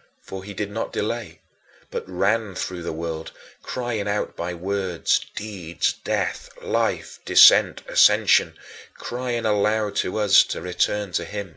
[0.20, 1.40] "For he did not delay,
[1.90, 3.32] but ran through the world,
[3.62, 8.54] crying out by words, deeds, death, life, descent, ascension
[8.92, 11.56] crying aloud to us to return to him.